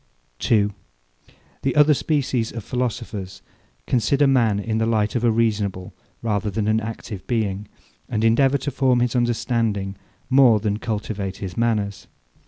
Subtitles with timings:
[0.39, 0.71] 2.
[1.61, 3.43] The other species of philosophers
[3.85, 5.93] consider man in the light of a reasonable
[6.23, 7.67] rather than an active being,
[8.09, 9.95] and endeavour to form his understanding
[10.27, 12.07] more than cultivate his manners.